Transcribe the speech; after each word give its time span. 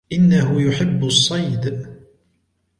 إنه 0.13 0.61
يحب 0.61 1.03
الصيد. 1.05 1.85